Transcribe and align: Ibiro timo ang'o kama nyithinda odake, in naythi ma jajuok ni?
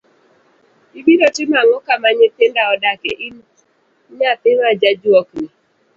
Ibiro 0.99 1.27
timo 1.35 1.55
ang'o 1.61 1.77
kama 1.87 2.07
nyithinda 2.17 2.61
odake, 2.73 3.11
in 3.27 3.35
naythi 4.17 4.49
ma 4.59 4.69
jajuok 4.81 5.27
ni? 5.37 5.45